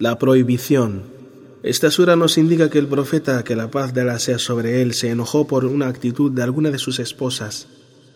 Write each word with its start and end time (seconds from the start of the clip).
la 0.00 0.18
prohibición. 0.18 1.04
Esta 1.62 1.90
sura 1.92 2.16
nos 2.16 2.36
indica 2.36 2.68
que 2.68 2.80
el 2.80 2.88
profeta, 2.88 3.44
que 3.44 3.54
la 3.54 3.70
paz 3.70 3.94
de 3.94 4.00
Allah 4.00 4.18
sea 4.18 4.38
sobre 4.40 4.82
él, 4.82 4.92
se 4.92 5.10
enojó 5.10 5.46
por 5.46 5.64
una 5.64 5.86
actitud 5.86 6.32
de 6.32 6.42
alguna 6.42 6.72
de 6.72 6.80
sus 6.80 6.98
esposas 6.98 7.68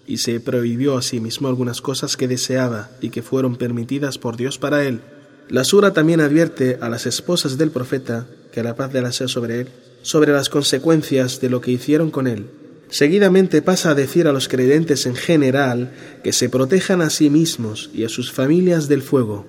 y 0.09 0.17
se 0.19 0.41
prohibió 0.41 0.97
a 0.99 1.03
sí 1.03 1.21
mismo 1.21 1.47
algunas 1.47 1.81
cosas 1.81 2.17
que 2.17 2.27
deseaba 2.27 2.91
y 3.01 3.11
que 3.11 3.23
fueron 3.23 3.55
permitidas 3.55 4.19
por 4.19 4.37
Dios 4.37 4.59
para 4.59 4.83
él. 4.83 5.03
La 5.49 5.63
sura 5.63 5.93
también 5.93 6.21
advierte 6.21 6.79
a 6.81 6.89
las 6.89 7.07
esposas 7.07 7.57
del 7.57 7.71
profeta, 7.71 8.27
que 8.53 8.65
la 8.65 8.75
paz 8.75 8.93
de 8.93 8.99
Allah 8.99 9.13
sea 9.13 9.29
sobre 9.29 9.61
él, 9.61 9.69
sobre 10.03 10.33
las 10.33 10.49
consecuencias 10.49 11.41
de 11.41 11.49
lo 11.49 11.61
que 11.61 11.71
hicieron 11.71 12.11
con 12.11 12.27
él. 12.27 12.51
Seguidamente 12.89 13.63
pasa 13.63 13.91
a 13.91 13.95
decir 13.95 14.27
a 14.27 14.33
los 14.33 14.49
creyentes 14.49 15.07
en 15.07 15.15
general 15.15 15.93
que 16.25 16.33
se 16.33 16.49
protejan 16.49 17.01
a 17.03 17.11
sí 17.11 17.31
mismos 17.31 17.89
y 17.95 18.03
a 18.03 18.09
sus 18.09 18.33
familias 18.33 18.89
del 18.89 19.03
fuego 19.03 19.47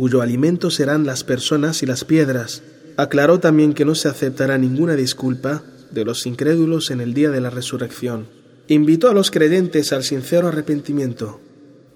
cuyo 0.00 0.22
alimento 0.22 0.70
serán 0.70 1.04
las 1.04 1.24
personas 1.24 1.82
y 1.82 1.86
las 1.86 2.06
piedras. 2.06 2.62
Aclaró 2.96 3.38
también 3.38 3.74
que 3.74 3.84
no 3.84 3.94
se 3.94 4.08
aceptará 4.08 4.56
ninguna 4.56 4.96
disculpa 4.96 5.62
de 5.90 6.06
los 6.06 6.24
incrédulos 6.24 6.90
en 6.90 7.02
el 7.02 7.12
día 7.12 7.28
de 7.28 7.42
la 7.42 7.50
resurrección. 7.50 8.26
Invitó 8.68 9.10
a 9.10 9.12
los 9.12 9.30
creyentes 9.30 9.92
al 9.92 10.02
sincero 10.02 10.48
arrepentimiento. 10.48 11.38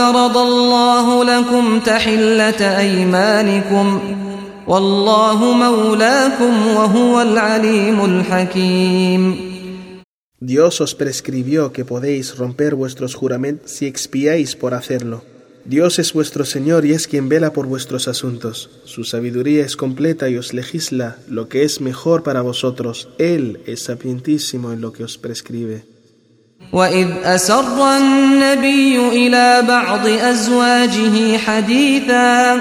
prescribió 10.96 11.72
que 11.72 11.84
podéis 11.84 12.36
romper 12.36 12.74
vuestros 12.74 13.14
juramentos 13.14 13.70
si 13.70 13.86
expiáis 13.86 14.56
por 14.56 14.74
hacerlo. 14.74 15.22
Dios 15.64 16.00
es 16.00 16.12
vuestro 16.12 16.44
Señor 16.44 16.84
y 16.84 16.92
es 16.92 17.06
quien 17.06 17.28
vela 17.28 17.52
por 17.52 17.66
vuestros 17.68 18.08
asuntos. 18.08 18.80
Su 18.86 19.04
sabiduría 19.04 19.64
es 19.64 19.76
completa 19.76 20.28
y 20.28 20.36
os 20.36 20.52
legisla 20.52 21.18
lo 21.28 21.48
que 21.48 21.62
es 21.62 21.80
mejor 21.80 22.24
para 22.24 22.42
vosotros. 22.42 23.08
Él 23.18 23.60
es 23.66 23.84
sapientísimo 23.84 24.72
en 24.72 24.80
lo 24.80 24.92
que 24.92 25.04
os 25.04 25.16
prescribe. 25.16 25.93
وإذ 26.74 27.08
أسر 27.24 27.90
النبي 27.96 28.98
إلى 29.12 29.62
بعض 29.68 30.06
أزواجه 30.06 31.38
حديثا 31.46 32.56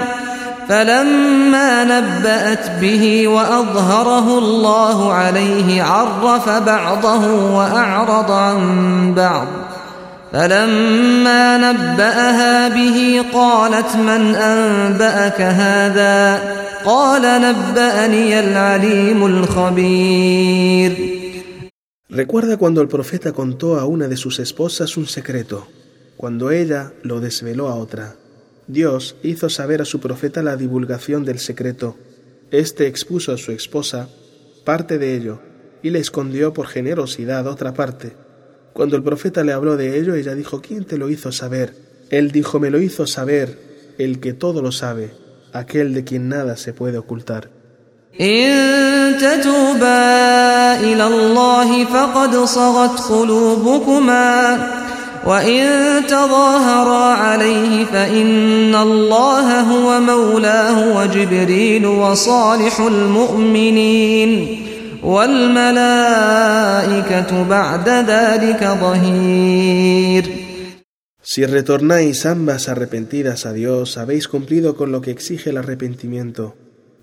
فلما 0.68 1.84
نبأت 1.84 2.70
به 2.80 3.28
وأظهره 3.28 4.38
الله 4.38 5.12
عليه 5.12 5.82
عرف 5.82 6.48
بعضه 6.48 7.54
وأعرض 7.58 8.30
عن 8.30 8.68
بعض 9.16 9.46
فلما 10.32 11.56
نبأها 11.72 12.68
به 12.68 13.24
قالت 13.34 13.96
من 13.96 14.34
أنبأك 14.36 15.40
هذا 15.40 16.38
قال 16.86 17.22
نبأني 17.22 18.40
العليم 18.40 19.26
الخبير 19.26 20.94
Recuerda 22.14 22.58
cuando 22.58 22.80
el 22.80 22.86
profeta 22.86 23.32
contó 23.32 23.76
a 23.76 23.86
una 23.86 24.06
de 24.06 24.16
sus 24.16 24.38
esposas 24.38 24.96
un 24.96 25.08
secreto, 25.08 25.66
cuando 26.16 26.52
ella 26.52 26.94
lo 27.02 27.18
desveló 27.18 27.66
a 27.66 27.74
otra. 27.74 28.14
Dios 28.68 29.16
hizo 29.24 29.48
saber 29.48 29.82
a 29.82 29.84
su 29.84 29.98
profeta 29.98 30.40
la 30.40 30.54
divulgación 30.54 31.24
del 31.24 31.40
secreto. 31.40 31.96
Este 32.52 32.86
expuso 32.86 33.32
a 33.32 33.36
su 33.36 33.50
esposa 33.50 34.08
parte 34.64 34.98
de 34.98 35.16
ello 35.16 35.40
y 35.82 35.90
le 35.90 35.98
escondió 35.98 36.52
por 36.52 36.68
generosidad 36.68 37.48
otra 37.48 37.74
parte. 37.74 38.12
Cuando 38.74 38.94
el 38.94 39.02
profeta 39.02 39.42
le 39.42 39.52
habló 39.52 39.76
de 39.76 39.98
ello, 39.98 40.14
ella 40.14 40.36
dijo, 40.36 40.62
¿quién 40.62 40.84
te 40.84 40.98
lo 40.98 41.10
hizo 41.10 41.32
saber? 41.32 41.74
Él 42.10 42.30
dijo, 42.30 42.60
me 42.60 42.70
lo 42.70 42.78
hizo 42.80 43.08
saber 43.08 43.58
el 43.98 44.20
que 44.20 44.34
todo 44.34 44.62
lo 44.62 44.70
sabe, 44.70 45.10
aquel 45.52 45.92
de 45.94 46.04
quien 46.04 46.28
nada 46.28 46.56
se 46.56 46.72
puede 46.72 46.96
ocultar. 46.96 47.50
إن 48.20 49.18
تتوبا 49.18 50.04
إلى 50.80 51.06
الله 51.06 51.84
فقد 51.84 52.34
صغت 52.44 53.00
قلوبكما 53.12 54.58
وإن 55.26 55.62
تظاهرا 56.06 57.14
عليه 57.14 57.84
فإن 57.84 58.74
الله 58.74 59.60
هو 59.60 60.00
مولاه 60.00 60.98
وجبريل 60.98 61.86
وصالح 61.86 62.80
المؤمنين 62.80 64.58
والملائكة 65.02 67.44
بعد 67.50 67.88
ذلك 67.88 68.76
ظهير 68.80 70.24
Si 71.26 71.42
retornáis 71.46 72.26
ambas 72.26 72.68
arrepentidas 72.68 73.46
a 73.46 73.54
Dios, 73.54 73.96
habéis 73.96 74.28
cumplido 74.28 74.76
con 74.76 74.92
lo 74.92 75.00
que 75.00 75.10
exige 75.10 75.48
el 75.50 75.56
arrepentimiento. 75.56 76.54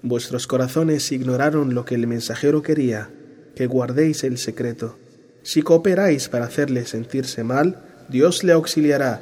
Vuestros 0.03 0.47
corazones 0.47 1.11
ignoraron 1.11 1.75
lo 1.75 1.85
que 1.85 1.93
el 1.93 2.07
mensajero 2.07 2.63
quería, 2.63 3.09
que 3.55 3.67
guardéis 3.67 4.23
el 4.23 4.39
secreto. 4.39 4.97
Si 5.43 5.61
cooperáis 5.61 6.27
para 6.27 6.45
hacerle 6.45 6.85
sentirse 6.87 7.43
mal, 7.43 7.77
Dios 8.09 8.43
le 8.43 8.53
auxiliará. 8.53 9.21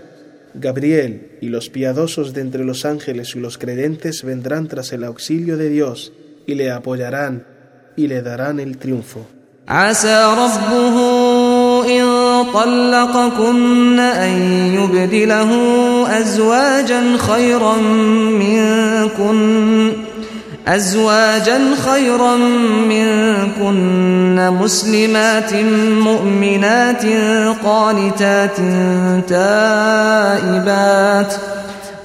Gabriel 0.54 1.38
y 1.42 1.50
los 1.50 1.70
piadosos 1.70 2.34
de 2.34 2.42
entre 2.42 2.64
los 2.64 2.86
ángeles 2.86 3.36
y 3.36 3.40
los 3.40 3.58
credentes 3.58 4.24
vendrán 4.24 4.68
tras 4.70 4.94
el 4.94 5.04
auxilio 5.04 5.58
de 5.58 5.70
Dios 5.70 6.14
y 6.48 6.56
le 6.56 6.72
apoyarán 6.72 7.46
y 7.98 8.08
le 8.08 8.22
darán 8.22 8.60
el 8.62 8.78
triunfo. 8.78 9.28
أزواجا 20.76 21.76
خيرا 21.76 22.36
منكن 22.90 24.38
مسلمات 24.52 25.54
مؤمنات 25.90 27.06
قانتات 27.64 28.58
تائبات 29.30 31.34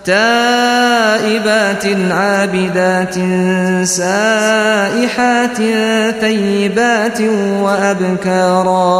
تائبات 0.04 1.84
عابدات 2.12 3.14
سائحات 3.88 5.56
ثيبات 6.20 7.20
وأبكارا 7.60 8.94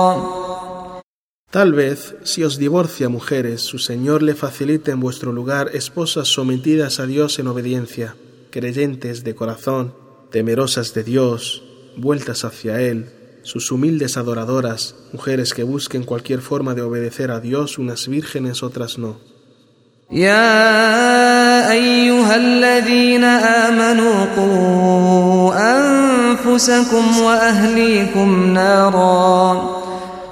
Tal 1.60 1.70
vez, 1.72 1.98
si 2.24 2.42
os 2.48 2.58
divorcia 2.58 3.08
mujeres, 3.08 3.60
su 3.70 3.78
Señor 3.78 4.20
le 4.24 4.34
facilite 4.34 4.90
en 4.90 4.98
vuestro 4.98 5.30
lugar 5.30 5.64
esposas 5.72 6.26
sometidas 6.26 6.98
a 6.98 7.06
Dios 7.06 7.38
en 7.38 7.46
obediencia. 7.46 8.08
creyentes 8.54 9.24
de 9.24 9.34
corazón, 9.34 9.96
temerosas 10.30 10.94
de 10.94 11.02
Dios, 11.02 11.64
vueltas 11.96 12.44
hacia 12.44 12.80
Él, 12.80 13.10
sus 13.42 13.72
humildes 13.72 14.16
adoradoras, 14.16 14.94
mujeres 15.12 15.54
que 15.54 15.64
busquen 15.64 16.04
cualquier 16.04 16.40
forma 16.40 16.72
de 16.76 16.82
obedecer 16.82 17.32
a 17.32 17.40
Dios, 17.40 17.78
unas 17.78 18.06
vírgenes, 18.06 18.62
otras 18.62 18.96
no. 18.96 19.16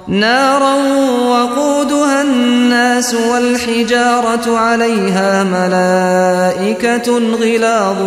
نارا 0.07 0.75
وقودها 1.31 2.21
الناس 2.21 3.13
والحجارة 3.15 4.57
عليها 4.57 5.43
ملائكة 5.43 7.17
غلاظ 7.39 7.97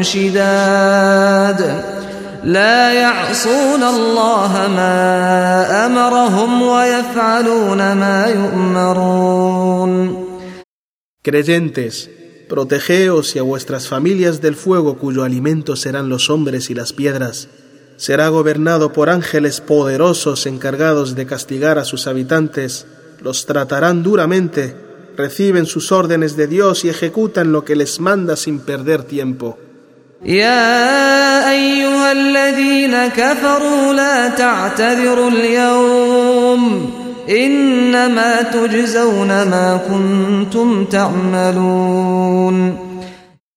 شداد 0.00 1.84
لا 2.44 2.92
يعصون 2.92 3.82
الله 3.82 4.52
ما 4.76 5.86
أمرهم 5.86 6.62
ويفعلون 6.62 7.78
ما 7.92 8.26
يؤمرون 8.26 10.24
Creyentes, 11.26 12.10
protegeos 12.50 13.34
y 13.34 13.38
a 13.38 13.42
vuestras 13.42 13.88
familias 13.88 14.42
del 14.42 14.54
fuego 14.56 14.98
cuyo 14.98 15.24
alimento 15.24 15.74
serán 15.74 16.10
los 16.10 16.28
hombres 16.28 16.68
y 16.68 16.74
las 16.74 16.92
piedras. 16.92 17.48
será 17.96 18.28
gobernado 18.28 18.92
por 18.92 19.08
ángeles 19.10 19.60
poderosos 19.60 20.46
encargados 20.46 21.14
de 21.14 21.26
castigar 21.26 21.78
a 21.78 21.84
sus 21.84 22.06
habitantes, 22.06 22.86
los 23.22 23.46
tratarán 23.46 24.02
duramente, 24.02 24.76
reciben 25.16 25.66
sus 25.66 25.92
órdenes 25.92 26.36
de 26.36 26.46
Dios 26.46 26.84
y 26.84 26.88
ejecutan 26.88 27.52
lo 27.52 27.64
que 27.64 27.76
les 27.76 28.00
manda 28.00 28.36
sin 28.36 28.60
perder 28.60 29.04
tiempo. 29.04 29.58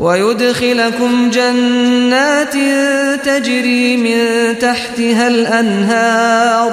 ويدخلكم 0.00 1.30
جنات 1.30 2.54
تجري 3.24 3.96
من 3.96 4.24
تحتها 4.58 5.28
الأنهار 5.28 6.72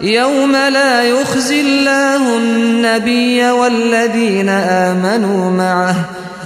يوم 0.00 0.52
لا 0.52 1.02
يخزي 1.02 1.60
الله 1.60 2.36
النبي 2.36 3.44
والذين 3.50 4.48
آمنوا 4.48 5.50
معه 5.50 5.94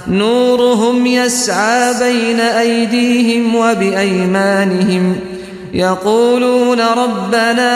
نورهم 0.07 1.05
يسعى 1.07 1.93
بين 1.99 2.39
أيديهم 2.39 3.55
وبأيمانهم 3.55 5.19
يقولون 5.73 6.81
ربنا 6.81 7.71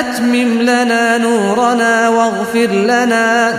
أتمم 0.00 0.62
لنا 0.62 1.18
نورنا 1.18 2.08
واغفر 2.08 2.66
لنا 2.74 3.52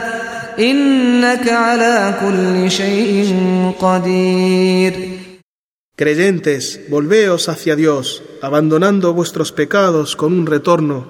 Creyentes, 5.96 6.82
volveos 6.90 7.50
hacia 7.50 7.76
Dios, 7.76 8.24
abandonando 8.42 9.14
vuestros 9.14 9.52
pecados 9.52 10.16
con 10.16 10.34
un 10.34 10.46
retorno 10.46 11.08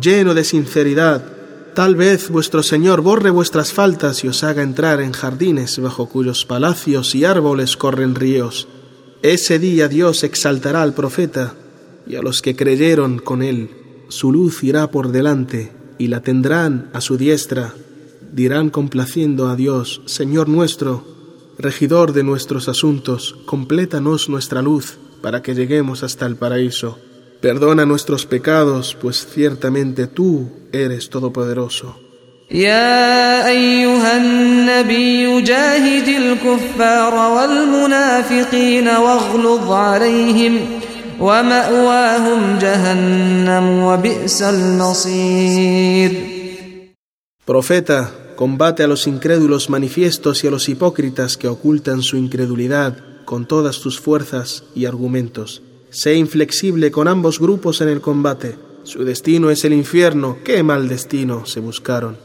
lleno 0.00 0.32
de 0.34 0.44
sinceridad. 0.44 1.24
Tal 1.74 1.94
vez 1.94 2.30
vuestro 2.30 2.62
Señor 2.62 3.02
borre 3.02 3.28
vuestras 3.28 3.70
faltas 3.72 4.24
y 4.24 4.28
os 4.28 4.42
haga 4.42 4.62
entrar 4.62 5.02
en 5.02 5.12
jardines 5.12 5.78
bajo 5.78 6.08
cuyos 6.08 6.46
palacios 6.46 7.14
y 7.14 7.26
árboles 7.26 7.76
corren 7.76 8.14
ríos. 8.14 8.66
Ese 9.22 9.58
día 9.58 9.88
Dios 9.88 10.24
exaltará 10.24 10.80
al 10.82 10.94
profeta 10.94 11.54
y 12.06 12.16
a 12.16 12.22
los 12.22 12.40
que 12.40 12.56
creyeron 12.56 13.18
con 13.18 13.42
él. 13.42 13.70
Su 14.08 14.32
luz 14.32 14.62
irá 14.64 14.90
por 14.90 15.12
delante 15.12 15.72
y 15.98 16.06
la 16.08 16.20
tendrán 16.22 16.88
a 16.94 17.02
su 17.02 17.18
diestra 17.18 17.74
dirán 18.36 18.68
complaciendo 18.68 19.48
a 19.48 19.56
Dios, 19.56 20.02
Señor 20.04 20.46
nuestro, 20.48 21.02
regidor 21.58 22.12
de 22.12 22.22
nuestros 22.22 22.68
asuntos, 22.68 23.34
complétanos 23.46 24.28
nuestra 24.28 24.60
luz 24.60 24.98
para 25.22 25.40
que 25.42 25.54
lleguemos 25.54 26.02
hasta 26.02 26.26
el 26.26 26.36
paraíso. 26.36 26.98
Perdona 27.40 27.86
nuestros 27.86 28.26
pecados, 28.26 28.94
pues 29.00 29.26
ciertamente 29.26 30.06
tú 30.06 30.50
eres 30.72 31.08
todopoderoso. 31.10 31.96
Profeta 47.46 48.14
combate 48.36 48.84
a 48.84 48.86
los 48.86 49.08
incrédulos 49.08 49.68
manifiestos 49.68 50.44
y 50.44 50.46
a 50.46 50.50
los 50.52 50.68
hipócritas 50.68 51.36
que 51.36 51.48
ocultan 51.48 52.02
su 52.02 52.16
incredulidad 52.16 52.96
con 53.24 53.46
todas 53.46 53.80
tus 53.80 53.98
fuerzas 53.98 54.62
y 54.76 54.84
argumentos. 54.86 55.62
Sé 55.90 56.14
inflexible 56.14 56.92
con 56.92 57.08
ambos 57.08 57.40
grupos 57.40 57.80
en 57.80 57.88
el 57.88 58.00
combate. 58.00 58.56
Su 58.84 59.02
destino 59.04 59.50
es 59.50 59.64
el 59.64 59.72
infierno. 59.72 60.36
¡Qué 60.44 60.62
mal 60.62 60.88
destino 60.88 61.44
se 61.46 61.58
buscaron! 61.58 62.24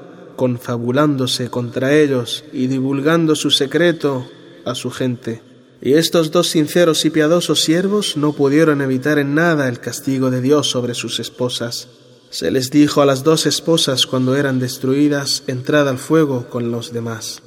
confabulándose 0.41 1.51
contra 1.51 1.93
ellos 1.93 2.43
y 2.51 2.65
divulgando 2.65 3.35
su 3.35 3.51
secreto 3.51 4.25
a 4.65 4.73
su 4.73 4.89
gente. 4.89 5.39
Y 5.83 5.93
estos 5.93 6.31
dos 6.31 6.47
sinceros 6.47 7.05
y 7.05 7.11
piadosos 7.11 7.61
siervos 7.61 8.17
no 8.17 8.33
pudieron 8.33 8.81
evitar 8.81 9.19
en 9.19 9.35
nada 9.35 9.67
el 9.69 9.79
castigo 9.79 10.31
de 10.31 10.41
Dios 10.41 10.67
sobre 10.71 10.95
sus 10.95 11.19
esposas. 11.19 11.89
Se 12.31 12.49
les 12.49 12.71
dijo 12.71 13.03
a 13.03 13.05
las 13.05 13.23
dos 13.23 13.45
esposas 13.45 14.07
cuando 14.07 14.35
eran 14.35 14.57
destruidas, 14.59 15.43
entrada 15.45 15.91
al 15.91 15.99
fuego 15.99 16.47
con 16.49 16.71
los 16.71 16.91
demás. 16.91 17.43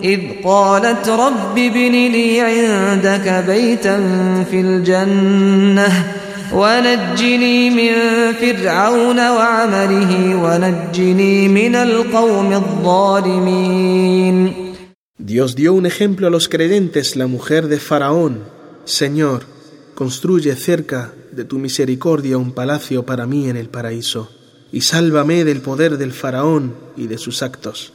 Dios 0.00 0.10
dio 15.56 15.74
un 15.74 15.86
ejemplo 15.86 16.26
a 16.26 16.30
los 16.30 16.48
creyentes, 16.48 17.16
la 17.16 17.26
mujer 17.26 17.68
de 17.68 17.78
Faraón. 17.80 18.44
Señor, 18.84 19.44
construye 19.94 20.54
cerca 20.56 21.12
de 21.32 21.44
tu 21.44 21.58
misericordia 21.58 22.36
un 22.36 22.52
palacio 22.52 23.06
para 23.06 23.26
mí 23.26 23.48
en 23.48 23.56
el 23.56 23.70
paraíso, 23.70 24.30
y 24.72 24.82
sálvame 24.82 25.44
del 25.44 25.60
poder 25.62 25.96
del 25.96 26.12
Faraón 26.12 26.74
y 26.98 27.06
de 27.06 27.16
sus 27.18 27.42
actos. 27.42 27.94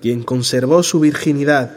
quien 0.00 0.22
conservó 0.22 0.82
su 0.82 0.98
virginidad, 1.00 1.70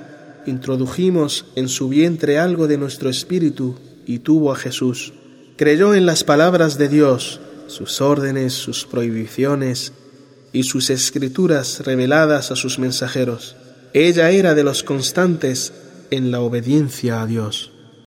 introdujimos 0.45 1.45
en 1.55 1.67
su 1.67 1.89
vientre 1.89 2.39
algo 2.39 2.67
de 2.67 2.77
nuestro 2.77 3.09
espíritu 3.09 3.77
y 4.05 4.19
tuvo 4.19 4.53
a 4.53 4.55
Jesús. 4.55 5.13
Creyó 5.57 5.93
en 5.93 6.05
las 6.05 6.23
palabras 6.23 6.77
de 6.77 6.87
Dios, 6.87 7.41
sus 7.67 8.01
órdenes, 8.01 8.53
sus 8.53 8.85
prohibiciones 8.85 9.91
y 10.53 10.63
sus 10.63 10.89
escrituras 10.89 11.81
reveladas 11.85 12.49
a 12.51 12.55
sus 12.55 12.79
mensajeros. 12.79 13.55
Ella 13.93 14.31
era 14.31 14.53
de 14.55 14.63
los 14.63 14.83
constantes 14.83 15.73
en 16.09 16.31
la 16.31 16.41
obediencia 16.41 17.21
a 17.21 17.27
Dios. 17.27 17.72